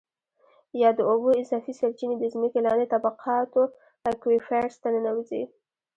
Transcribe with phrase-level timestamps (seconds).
[0.81, 3.61] یا د اوبو اضافي سرچېنې د ځمکې لاندې طبقاتو
[4.11, 5.43] Aquifers ته ننوځي.